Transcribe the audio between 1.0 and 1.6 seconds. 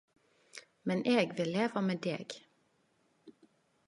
eg vil